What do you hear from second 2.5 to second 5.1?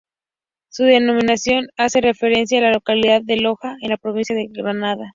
a la localidad de Loja, en la provincia de Granada.